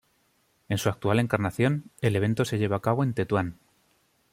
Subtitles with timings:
[0.67, 3.59] En su actual encarnación, el evento se lleva a cabo en Tetuán.